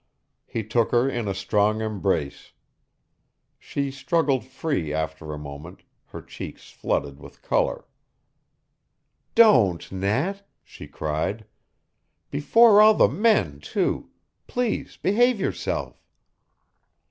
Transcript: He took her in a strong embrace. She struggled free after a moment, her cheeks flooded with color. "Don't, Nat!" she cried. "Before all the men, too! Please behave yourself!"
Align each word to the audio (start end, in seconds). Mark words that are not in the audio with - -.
He 0.47 0.63
took 0.63 0.89
her 0.89 1.07
in 1.07 1.27
a 1.27 1.35
strong 1.35 1.79
embrace. 1.79 2.53
She 3.59 3.91
struggled 3.91 4.43
free 4.43 4.91
after 4.91 5.31
a 5.31 5.37
moment, 5.37 5.83
her 6.07 6.23
cheeks 6.23 6.71
flooded 6.71 7.19
with 7.19 7.43
color. 7.43 7.85
"Don't, 9.35 9.91
Nat!" 9.91 10.41
she 10.63 10.87
cried. 10.87 11.45
"Before 12.31 12.81
all 12.81 12.95
the 12.95 13.07
men, 13.09 13.59
too! 13.59 14.09
Please 14.47 14.97
behave 14.97 15.39
yourself!" 15.39 16.03